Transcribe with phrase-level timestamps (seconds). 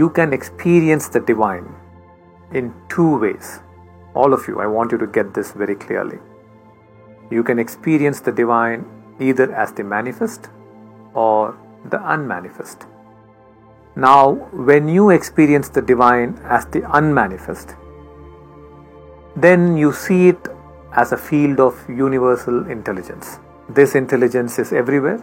[0.00, 1.66] You can experience the divine
[2.52, 3.48] in two ways.
[4.14, 6.18] All of you, I want you to get this very clearly.
[7.30, 8.86] You can experience the divine
[9.20, 10.48] either as the manifest
[11.12, 11.58] or
[11.90, 12.86] the unmanifest.
[13.94, 14.32] Now,
[14.70, 17.76] when you experience the divine as the unmanifest,
[19.36, 20.48] then you see it
[20.92, 23.38] as a field of universal intelligence.
[23.68, 25.22] This intelligence is everywhere,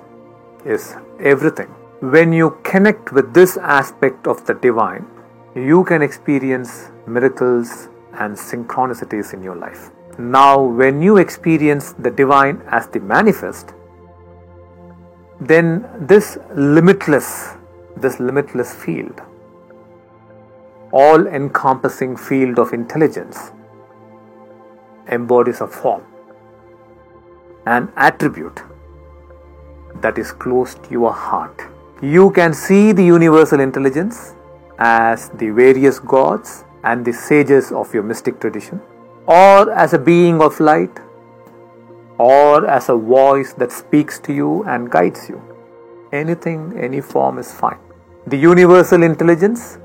[0.66, 1.74] is everything.
[2.00, 5.08] When you connect with this aspect of the divine,
[5.56, 9.90] you can experience miracles and synchronicities in your life.
[10.20, 13.74] Now, when you experience the divine as the manifest,
[15.42, 17.56] then this limitless,
[17.96, 19.20] this limitless field,
[20.92, 23.54] all encompassing field of intelligence,
[25.08, 26.04] embodies a form,
[27.66, 28.62] an attribute
[30.02, 31.60] that is close to your heart.
[32.02, 34.36] You can see the universal intelligence
[34.78, 38.80] as the various gods and the sages of your mystic tradition,
[39.26, 41.00] or as a being of light,
[42.20, 45.42] or as a voice that speaks to you and guides you.
[46.14, 47.80] Anything, any form is fine.
[48.28, 49.80] The universal intelligence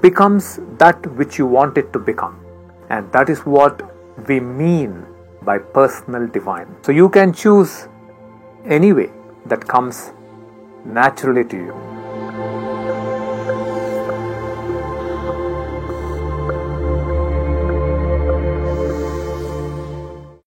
[0.00, 2.40] becomes that which you want it to become,
[2.88, 3.82] and that is what
[4.26, 5.04] we mean
[5.42, 6.74] by personal divine.
[6.80, 7.88] So you can choose
[8.64, 9.12] any way
[9.44, 10.12] that comes
[10.86, 11.95] naturally to you.